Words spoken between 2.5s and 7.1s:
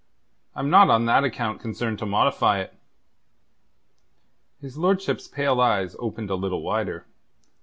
it." His lordship's pale eyes opened a little wider.